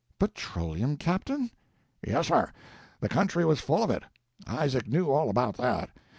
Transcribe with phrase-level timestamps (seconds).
[0.17, 1.51] "Petroleum, captain?"
[2.01, 2.51] "Yes, sir,
[3.01, 4.01] the country was full of it.
[4.47, 5.91] Isaac knew all about that.